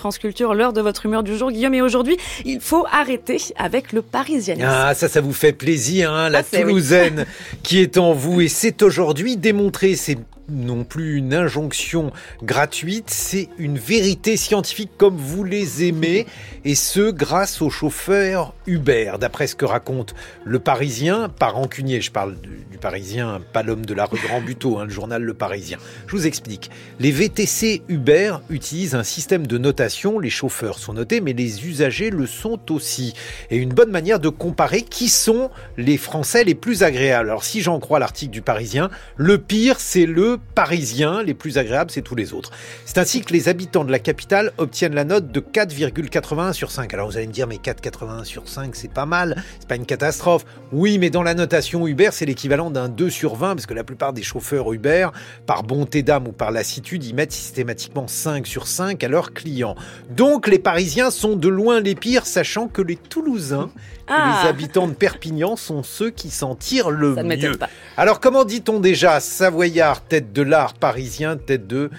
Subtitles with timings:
[0.00, 1.74] France Culture, l'heure de votre humeur du jour, Guillaume.
[1.74, 2.16] Et aujourd'hui,
[2.46, 4.66] il faut arrêter avec le parisianisme.
[4.66, 7.26] Ah, ça, ça vous fait plaisir, hein, la ah, Toulousaine
[7.62, 8.40] qui est en vous.
[8.40, 10.16] Et c'est aujourd'hui démontré, c'est
[10.50, 16.26] non plus une injonction gratuite, c'est une vérité scientifique comme vous les aimez,
[16.64, 19.12] et ce grâce au chauffeur Uber.
[19.20, 23.92] D'après ce que raconte le Parisien, par rancunier, je parle du, Parisien, pas l'homme de
[23.92, 25.78] la rue Grand Buteau, hein, le journal Le Parisien.
[26.06, 26.70] Je vous explique.
[26.98, 32.08] Les VTC Uber utilisent un système de notation, les chauffeurs sont notés, mais les usagers
[32.08, 33.14] le sont aussi.
[33.50, 37.28] Et une bonne manière de comparer qui sont les Français les plus agréables.
[37.28, 41.90] Alors si j'en crois l'article du Parisien, le pire c'est le Parisien, les plus agréables,
[41.90, 42.50] c'est tous les autres.
[42.84, 46.92] C'est ainsi que les habitants de la capitale obtiennent la note de 4,81 sur 5.
[46.92, 49.86] Alors vous allez me dire, mais 4,81 sur 5, c'est pas mal, c'est pas une
[49.86, 50.44] catastrophe.
[50.72, 53.84] Oui, mais dans la notation Uber, c'est l'équivalent d'un 2 sur 20, parce que la
[53.84, 55.08] plupart des chauffeurs Uber,
[55.46, 59.76] par bonté d'âme ou par lassitude, ils mettent systématiquement 5 sur 5 à leurs clients.
[60.10, 63.70] Donc les Parisiens sont de loin les pires, sachant que les Toulousains
[64.10, 64.46] les ah.
[64.48, 67.52] habitants de Perpignan sont ceux qui s'en tirent le mieux.
[67.96, 71.90] Alors comment dit-on déjà Savoyard, tête de l'art parisien, tête de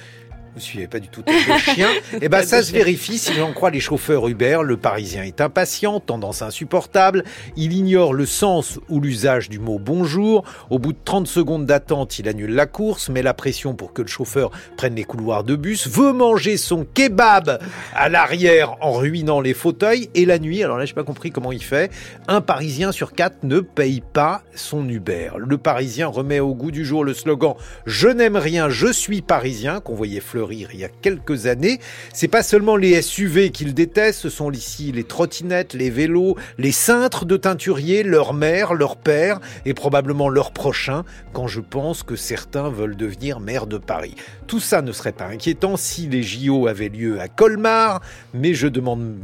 [0.54, 1.90] vous suivez pas du tout le chien,
[2.22, 4.60] eh ben ça se vérifie si l'on croit les chauffeurs Uber.
[4.64, 7.24] Le Parisien est impatient, tendance insupportable.
[7.56, 10.44] Il ignore le sens ou l'usage du mot bonjour.
[10.70, 14.02] Au bout de 30 secondes d'attente, il annule la course, met la pression pour que
[14.02, 17.60] le chauffeur prenne les couloirs de bus, veut manger son kebab
[17.96, 20.10] à l'arrière en ruinant les fauteuils.
[20.16, 21.92] Et la nuit, alors là, j'ai pas compris comment il fait.
[22.28, 25.32] Un Parisien sur quatre ne paye pas son Uber.
[25.38, 29.80] Le Parisien remet au goût du jour le slogan Je n'aime rien, je suis Parisien
[29.80, 31.80] qu'on voyait fleurir rire il y a quelques années.
[32.14, 36.72] C'est pas seulement les SUV qu'il déteste, ce sont ici les trottinettes, les vélos, les
[36.72, 41.04] cintres de teinturiers, leur mère, leur père et probablement leur prochain,
[41.34, 44.16] quand je pense que certains veulent devenir maire de Paris.
[44.48, 48.02] Tout ça ne serait pas inquiétant si les JO avaient lieu à Colmar,
[48.34, 49.16] mais je, demande,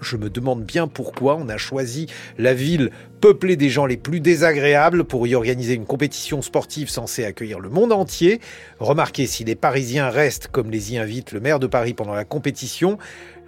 [0.00, 2.06] je me demande bien pourquoi on a choisi
[2.38, 7.24] la ville peuplée des gens les plus désagréables pour y organiser une compétition sportive censée
[7.24, 8.40] accueillir le monde entier.
[8.78, 12.26] Remarquez, si les Parisiens restent comme les y invite le maire de Paris pendant la
[12.26, 12.98] compétition,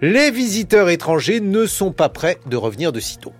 [0.01, 3.33] les visiteurs étrangers ne sont pas prêts de revenir de sitôt.